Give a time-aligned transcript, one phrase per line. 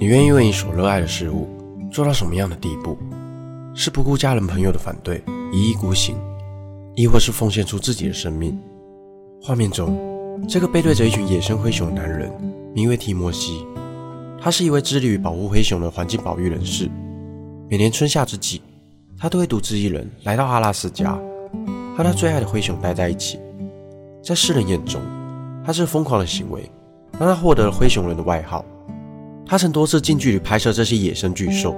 [0.00, 1.48] 你愿意为你所热爱的事物
[1.90, 2.98] 做到什么样的地步？
[3.74, 6.16] 是不顾家人朋友的反对，一意孤行，
[6.96, 8.58] 亦或是奉献出自己的生命？
[9.40, 9.96] 画面中，
[10.48, 12.30] 这个背对着一群野生灰熊的男人，
[12.74, 13.64] 名为提摩西。
[14.40, 16.90] 他是一位致力于保护灰熊的环境保育人士。
[17.70, 18.60] 每年春夏之际，
[19.16, 21.16] 他都会独自一人来到阿拉斯加，
[21.96, 23.38] 和他最爱的灰熊待在一起。
[24.22, 25.00] 在世人眼中，
[25.64, 26.68] 他是疯狂的行为
[27.18, 28.64] 让他获得了“灰熊人”的外号。
[29.46, 31.76] 他曾多次近距离拍摄这些野生巨兽，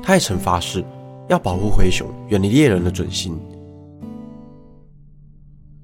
[0.00, 0.84] 他也曾发誓
[1.28, 3.36] 要保护灰熊，远离猎人的准心。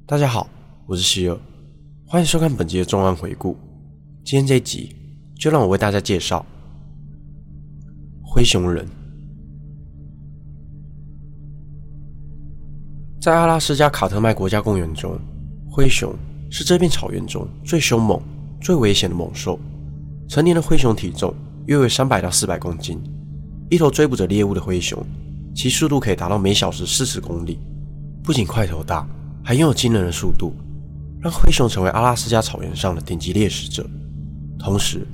[0.06, 0.48] 大家好，
[0.86, 1.36] 我是希尔，
[2.06, 3.56] 欢迎收看本集的重案回顾。
[4.24, 4.94] 今天这一集
[5.34, 6.44] 就让我为大家介绍
[8.22, 8.86] 灰熊人。
[13.20, 15.18] 在阿拉斯加卡特麦国家公园中，
[15.68, 16.14] 灰熊
[16.48, 18.22] 是这片草原中最凶猛、
[18.60, 19.58] 最危险的猛兽。
[20.28, 21.34] 成年的灰熊体重
[21.66, 23.00] 约为三百到四百公斤，
[23.70, 25.02] 一头追捕着猎物的灰熊，
[25.54, 27.58] 其速度可以达到每小时四十公里。
[28.22, 29.08] 不仅块头大，
[29.42, 30.52] 还拥有惊人的速度，
[31.18, 33.88] 让灰熊成为阿拉斯加草原上的顶级猎食者。
[34.58, 35.06] 同时，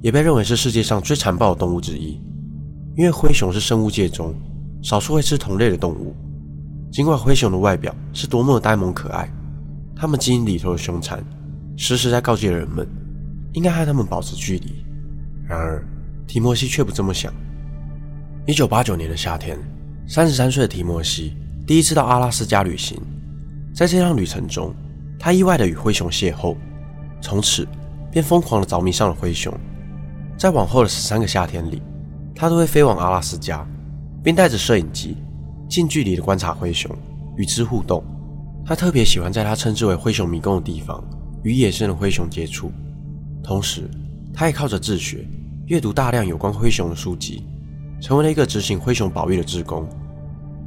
[0.00, 2.18] 也被认为是世界上最残暴的动物之一，
[2.96, 4.34] 因为灰熊是生物界中
[4.82, 6.16] 少数会吃同类的动物。
[6.90, 9.30] 尽管灰熊的外表是多么的呆萌可爱，
[9.94, 11.22] 它们基因里头的凶残，
[11.76, 12.88] 时时在告诫人们。
[13.52, 14.84] 应该和他们保持距离。
[15.46, 15.84] 然而，
[16.26, 17.32] 提摩西却不这么想。
[18.46, 19.58] 一九八九年的夏天，
[20.06, 21.36] 三十三岁的提摩西
[21.66, 23.00] 第一次到阿拉斯加旅行。
[23.74, 24.74] 在这趟旅程中，
[25.18, 26.56] 他意外的与灰熊邂逅，
[27.20, 27.66] 从此
[28.10, 29.52] 便疯狂的着迷上了灰熊。
[30.36, 31.80] 在往后的十三个夏天里，
[32.34, 33.66] 他都会飞往阿拉斯加，
[34.22, 35.16] 并带着摄影机
[35.68, 36.90] 近距离的观察灰熊，
[37.36, 38.02] 与之互动。
[38.64, 41.02] 他特别喜欢在他称之为“灰熊迷宫”的地方
[41.42, 42.72] 与野生的灰熊接触。
[43.42, 43.90] 同时，
[44.32, 45.26] 他也靠着自学，
[45.66, 47.44] 阅读大量有关灰熊的书籍，
[48.00, 49.88] 成为了一个执行灰熊保育的志工。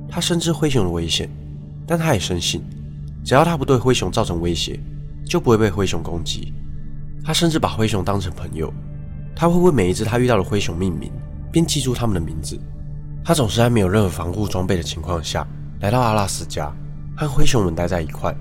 [0.09, 1.29] 他深知灰熊的危险，
[1.87, 2.63] 但他也深信，
[3.23, 4.79] 只要他不对灰熊造成威胁，
[5.25, 6.53] 就不会被灰熊攻击。
[7.23, 8.71] 他甚至把灰熊当成朋友，
[9.35, 11.11] 他会为每一只他遇到的灰熊命名，
[11.51, 12.59] 并记住他们的名字。
[13.23, 15.47] 他总是在没有任何防护装备的情况下
[15.79, 16.71] 来到阿拉斯加，
[17.17, 18.35] 和灰熊们待在一块。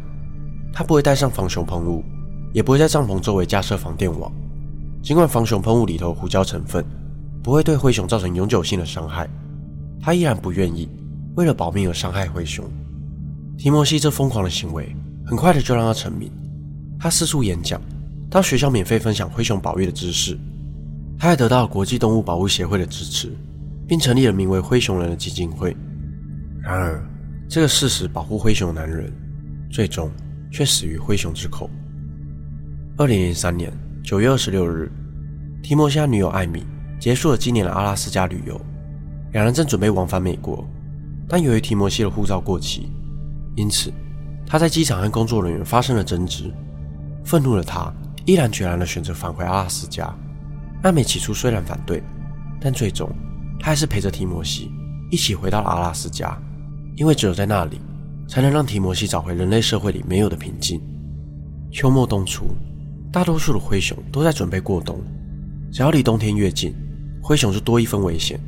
[0.73, 2.05] 他不会带上防熊喷雾。
[2.55, 4.33] 也不会在帐篷周围架设防电网。
[5.03, 6.83] 尽管防熊喷雾里头胡椒成分
[7.43, 9.29] 不会对灰熊造成永久性的伤害，
[10.01, 10.89] 他依然不愿意
[11.35, 12.65] 为了保命而伤害灰熊。
[13.59, 14.95] 提摩西这疯狂的行为
[15.27, 16.31] 很快的就让他成名。
[16.99, 17.81] 他四处演讲，
[18.31, 20.39] 到学校免费分享灰熊保育的知识。
[21.19, 23.37] 他还得到了国际动物保护协会的支持，
[23.87, 25.77] 并成立了名为“灰熊人”的基金会。
[26.63, 27.05] 然而，
[27.49, 29.13] 这个誓死保护灰熊的男人，
[29.71, 30.11] 最终
[30.51, 31.69] 却死于灰熊之口。
[32.97, 33.73] 二零零三年
[34.05, 34.89] 九月二十六日，
[35.65, 36.65] 提摩西和女友艾米
[37.01, 38.61] 结束了今年的阿拉斯加旅游。
[39.33, 40.65] 两人正准备往返美国，
[41.29, 42.93] 但由于提摩西的护照过期，
[43.57, 43.93] 因此
[44.47, 46.53] 他在机场和工作人员发生了争执。
[47.25, 47.93] 愤怒的他
[48.27, 50.09] 毅然决然地选择返回阿拉斯加。
[50.85, 52.01] 艾美起初虽然反对，
[52.61, 53.11] 但最终
[53.59, 54.71] 他还是陪着提摩西
[55.11, 56.41] 一起回到了阿拉斯加，
[56.95, 57.81] 因为只有在那里，
[58.29, 60.81] 才能让提摩西找回人类社会里没有的平静。
[61.73, 62.47] 秋末冬初。
[63.15, 65.01] 大多数的灰熊都在准备过冬，
[65.71, 66.75] 只要离冬天越近，
[67.23, 68.41] 灰熊就多一分危险，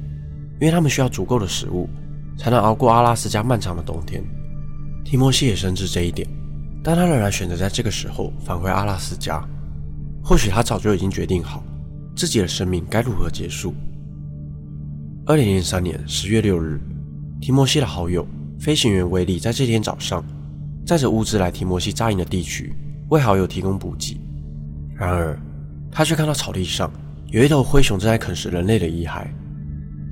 [0.60, 1.88] 因为他们需要足够的食物，
[2.37, 4.25] 才能熬过阿拉斯加漫长的冬天。
[5.04, 6.28] 提摩西也深知这一点，
[6.82, 9.41] 但他仍然选择在这个时候返回阿拉斯加。
[10.21, 11.62] 或许他早就已经决定好，
[12.16, 13.72] 自己的生命该如何结束。
[15.27, 16.81] 二零零三年十月六日，
[17.41, 18.27] 提摩西的好友
[18.59, 20.25] 飞行员威利在这天早上，
[20.84, 22.75] 载着物资来提摩西扎营的地区，
[23.10, 24.21] 为好友提供补给。
[24.98, 25.38] 然而，
[25.90, 26.90] 他却看到草地上
[27.26, 29.26] 有一头灰熊正在啃食人类的遗骸。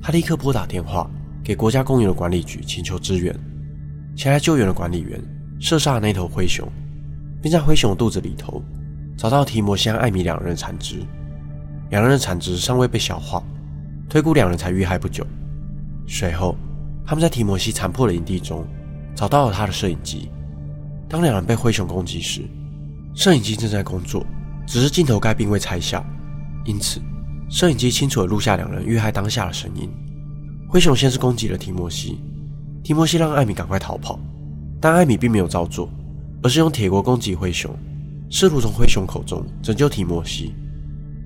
[0.01, 1.09] 他立刻拨打电话
[1.43, 3.35] 给国家公园的管理局，请求支援。
[4.15, 5.19] 前来救援的管理员
[5.59, 6.67] 射杀了那头灰熊，
[7.41, 8.63] 并在灰熊肚子里头
[9.17, 10.97] 找到提摩西和艾米两人的残肢。
[11.89, 13.43] 两人的残肢尚未被消化，
[14.07, 15.25] 推估两人才遇害不久。
[16.07, 16.55] 随后，
[17.05, 18.65] 他们在提摩西残破的营地中
[19.15, 20.29] 找到了他的摄影机。
[21.09, 22.41] 当两人被灰熊攻击时，
[23.15, 24.25] 摄影机正在工作。
[24.65, 26.03] 只是镜头盖并未拆下，
[26.65, 26.99] 因此
[27.49, 29.89] 摄影机清楚地录下两人遇害当下的声音。
[30.67, 32.19] 灰熊先是攻击了提摩西，
[32.83, 34.19] 提摩西让艾米赶快逃跑，
[34.81, 35.89] 但艾米并没有照做，
[36.41, 37.73] 而是用铁锅攻击灰熊，
[38.29, 40.53] 试图从灰熊口中拯救提摩西。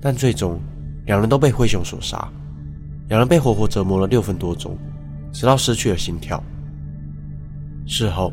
[0.00, 0.60] 但最终
[1.06, 2.30] 两人都被灰熊所杀，
[3.08, 4.78] 两人被活活折磨了六分多钟，
[5.32, 6.42] 直到失去了心跳。
[7.86, 8.32] 事后，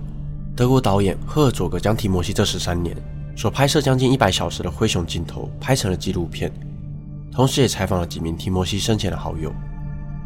[0.55, 2.95] 德国导演赫尔佐格将提摩西这十三年。
[3.37, 6.51] 所拍摄将近一百小时的灰熊镜头拍成了纪录片，
[7.31, 9.53] 同时也采访了几名提摩西生前的好友。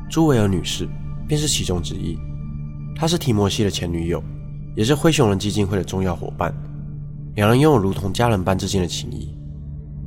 [0.09, 0.87] 朱维尔女士
[1.27, 2.17] 便是其中之一。
[2.95, 4.23] 她是提摩西的前女友，
[4.77, 6.53] 也是灰熊人基金会的重要伙伴。
[7.35, 9.37] 两人拥有如同家人般之间的情谊。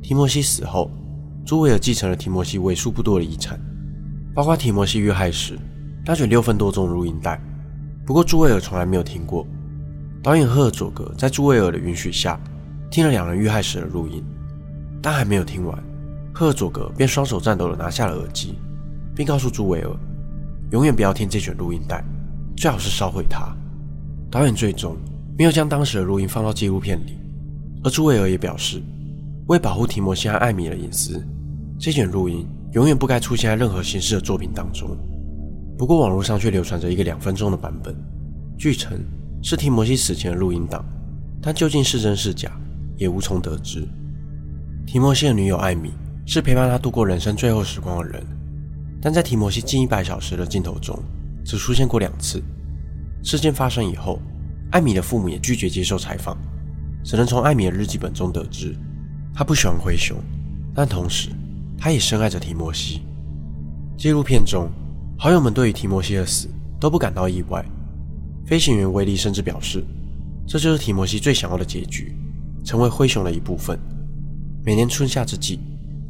[0.01, 0.89] 提摩西死后，
[1.45, 3.59] 朱维尔继承了提摩西为数不多的遗产，
[4.33, 5.59] 包括提摩西遇害时
[6.03, 7.39] 那卷六分多钟的录音带。
[8.03, 9.45] 不过朱维尔从来没有听过。
[10.23, 12.39] 导演赫尔佐格在朱维尔的允许下，
[12.89, 14.23] 听了两人遇害时的录音，
[15.01, 15.83] 但还没有听完，
[16.33, 18.55] 赫佐格便双手颤抖地拿下了耳机，
[19.15, 19.89] 并告诉朱维尔，
[20.71, 22.03] 永远不要听这卷录音带，
[22.55, 23.53] 最好是烧毁它。
[24.31, 24.95] 导演最终
[25.37, 27.17] 没有将当时的录音放到纪录片里，
[27.83, 28.81] 而朱维尔也表示，
[29.47, 31.21] 为保护提摩西和艾米的隐私，
[31.79, 34.97] 这卷录音永远不该出现在任何形式的作品当中。
[35.77, 37.95] 不过网络上却流传着一个两分钟的版本，
[38.57, 38.99] 据称。
[39.47, 40.83] 是提摩西死前的录音档，
[41.39, 42.51] 但究竟是真是假，
[42.97, 43.87] 也无从得知。
[44.85, 45.91] 提摩西的女友艾米
[46.25, 48.23] 是陪伴他度过人生最后时光的人，
[49.01, 50.97] 但在提摩西近一百小时的镜头中，
[51.43, 52.41] 只出现过两次。
[53.23, 54.19] 事件发生以后，
[54.71, 56.37] 艾米的父母也拒绝接受采访，
[57.03, 58.75] 只能从艾米的日记本中得知，
[59.33, 60.17] 他不喜欢灰熊，
[60.73, 61.29] 但同时
[61.77, 63.01] 他也深爱着提摩西。
[63.97, 64.69] 纪录片中，
[65.17, 66.47] 好友们对于提摩西的死
[66.79, 67.65] 都不感到意外。
[68.45, 69.83] 飞行员威利甚至表示，
[70.45, 72.15] 这就是提摩西最想要的结局，
[72.65, 73.79] 成为灰熊的一部分。
[74.65, 75.59] 每年春夏之际，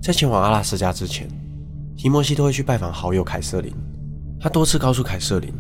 [0.02, 1.28] 在前往阿拉斯加之前，
[1.98, 3.74] 提摩西都会去拜访好友凯瑟琳。
[4.40, 5.54] 他多次告诉凯瑟琳，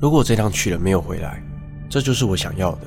[0.00, 1.42] 如果这趟去了没有回来，
[1.90, 2.80] 这就是我想要的。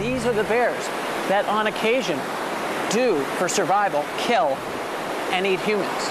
[0.00, 0.84] These are the bears
[1.28, 2.16] that, on occasion,
[2.90, 4.56] do for survival kill
[5.32, 6.10] and eat humans.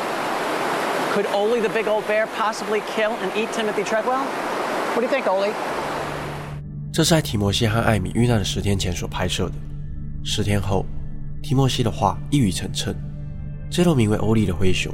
[1.13, 4.25] Could Oli the big old bear possibly kill and eat Timothy Treadwell?
[4.95, 5.51] What do you think, Oli?
[6.91, 9.53] 这是在提摩西和艾米遇难的十天前所拍摄的。
[10.27, 10.83] 十天后，
[11.43, 12.95] 提摩西的话一语成谶，
[13.69, 14.91] 这头名为欧利的灰熊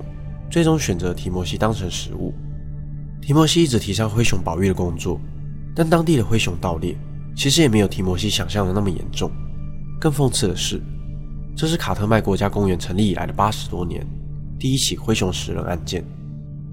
[0.50, 2.34] 最终选择提摩西当成食物。
[3.22, 5.18] 提摩西一直提倡灰熊保育的工作，
[5.74, 6.98] 但当地的灰熊盗猎
[7.34, 9.32] 其实也没有提摩西想象的那么严重。
[10.02, 10.82] 更讽刺的是，
[11.56, 14.06] 这是卡特麦国家公园成立以来的八十多年
[14.60, 16.04] 第一起灰熊食人案件。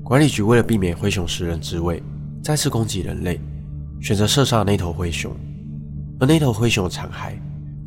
[0.02, 2.02] 管理局为了避免灰熊食人之味
[2.42, 3.40] 再次攻击人类。
[4.00, 5.32] 选择射杀那头灰熊，
[6.18, 7.34] 而那头灰熊的残骸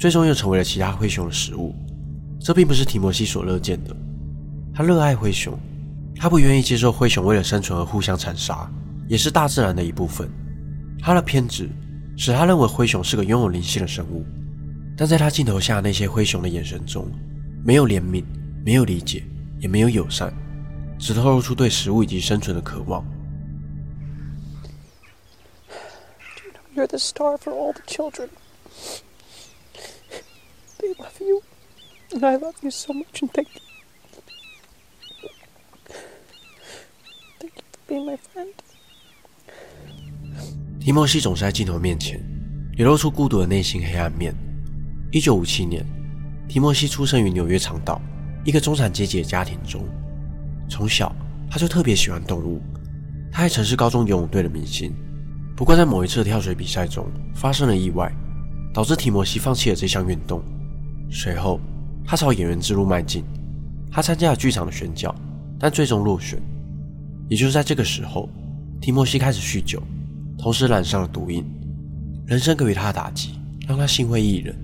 [0.02, 1.76] 最终又成为了其他灰熊的食物。
[2.40, 3.96] 这并不是提摩西所乐见的。
[4.74, 5.56] 他热爱灰熊，
[6.16, 8.68] 他不愿意接受灰熊为了生存而互相残杀，
[9.08, 10.28] 也是大自然的一部分。
[11.00, 11.70] 他的偏执
[12.18, 14.26] 使他认为灰熊是个拥有灵性的生物，
[14.98, 17.08] 但在他镜头下那些灰熊的眼神中，
[17.64, 18.24] 没有怜悯，
[18.66, 19.24] 没有理解，
[19.60, 20.34] 也没有友善，
[20.98, 23.06] 只透露出对食物以及生存的渴望。
[26.76, 28.30] You're the star for all the children.
[30.82, 31.44] They love you,
[32.12, 33.62] and I love you so much, and thank you.
[37.40, 38.54] Thank you for being my friend.
[40.80, 42.20] 提莫西总是在镜头面前
[42.74, 44.36] 流露出孤独的内心黑暗面。
[45.12, 45.86] 一九五七年，
[46.50, 48.02] 提莫西出生于纽约长岛
[48.44, 49.88] 一个中产阶级的家庭中。
[50.68, 51.16] 从小，
[51.48, 52.60] 他就特别喜欢动物，
[53.32, 54.92] 他还曾是高中游泳队的明星。
[55.56, 57.06] 不过，在某一次跳水比赛中
[57.36, 58.12] 发生了意外，
[58.74, 60.42] 导致提莫西放弃了这项运动。
[61.12, 61.60] 随后，
[62.06, 63.24] 他朝演员之路迈进，
[63.92, 65.14] 他参加了剧场的选角，
[65.60, 66.42] 但最终落选。
[67.28, 68.30] 也就是在这个时候，
[68.80, 69.84] 提莫西开始酗酒，
[70.38, 71.46] 同时染上了毒瘾。
[72.26, 73.38] 人生给予他的打击
[73.68, 74.56] 让他心灰意冷。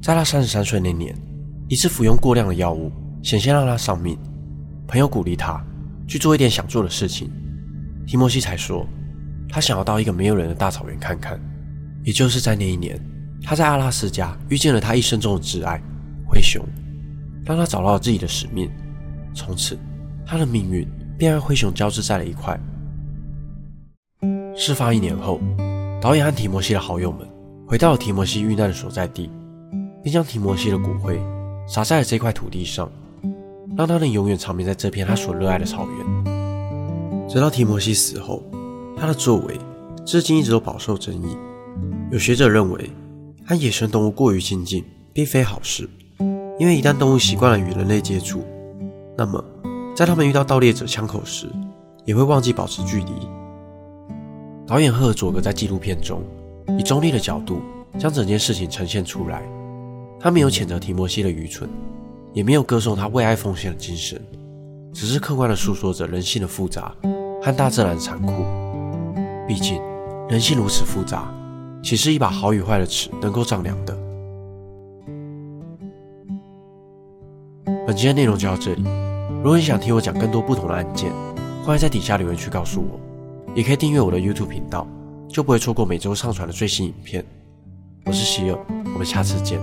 [0.00, 1.14] 在他三十三岁那年，
[1.68, 2.90] 一次服用过量的药物，
[3.22, 4.16] 险些让他丧命。
[4.86, 5.62] 朋友鼓励他
[6.08, 7.30] 去做一点想做的事情，
[8.06, 8.86] 提莫西才说。
[9.48, 11.38] 他想要到一个没有人的大草原看看，
[12.02, 12.98] 也就是在那一年，
[13.44, 15.80] 他在阿拉斯加遇见了他一生中的挚爱
[16.26, 16.64] 灰熊，
[17.44, 18.70] 让他找到了自己的使命。
[19.34, 19.78] 从此，
[20.26, 22.58] 他的命运便和灰熊交织在了一块。
[24.56, 25.40] 事发一年后，
[26.00, 27.28] 导演和提摩西的好友们
[27.66, 29.30] 回到了提摩西遇难的所在地，
[30.02, 31.20] 并将提摩西的骨灰
[31.68, 32.90] 撒在了这块土地上，
[33.76, 36.24] 让他能永远长眠在这片他所热爱的草原。
[37.28, 38.42] 直到提摩西死后。
[38.96, 39.58] 他的作为
[40.06, 41.36] 至今一直都饱受争议。
[42.12, 42.88] 有学者认为，
[43.46, 44.82] 和野生动物过于亲近
[45.12, 45.88] 并非好事，
[46.58, 48.42] 因为一旦动物习惯了与人类接触，
[49.16, 49.44] 那么
[49.94, 51.46] 在他们遇到盗猎者枪口时，
[52.06, 53.12] 也会忘记保持距离。
[54.66, 56.22] 导演赫尔佐格在纪录片中
[56.78, 57.60] 以中立的角度
[57.98, 59.42] 将整件事情呈现出来，
[60.18, 61.68] 他没有谴责提摩西的愚蠢，
[62.32, 64.18] 也没有歌颂他为爱奉献的精神，
[64.94, 66.94] 只是客观地诉说着人性的复杂
[67.42, 68.32] 和大自然的残酷。
[69.46, 69.82] 毕竟，
[70.30, 71.30] 人性如此复杂，
[71.84, 73.94] 岂是一把好与坏的尺能够丈量的？
[77.86, 78.82] 本期的内容就到这里，
[79.42, 81.12] 如果你想听我讲更多不同的案件，
[81.62, 82.98] 欢迎在底下留言区告诉我，
[83.54, 84.88] 也可以订阅我的 YouTube 频道，
[85.28, 87.22] 就不会错过每周上传的最新影片。
[88.06, 88.58] 我是希尔，
[88.94, 89.60] 我们下次见。